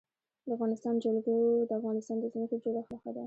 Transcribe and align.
د 0.45 0.47
افغانستان 0.57 0.93
جلکو 1.03 1.35
د 1.69 1.71
افغانستان 1.79 2.17
د 2.19 2.25
ځمکې 2.33 2.55
د 2.57 2.61
جوړښت 2.63 2.89
نښه 2.93 3.11
ده. 3.15 3.19